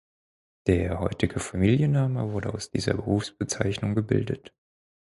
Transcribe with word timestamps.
Der 0.65 0.99
heutige 0.99 1.39
Familienname 1.39 2.31
wurde 2.33 2.55
aus 2.55 2.71
dieser 2.71 2.95
Berufsbezeichnung 2.95 3.93
gebildet. 3.93 4.51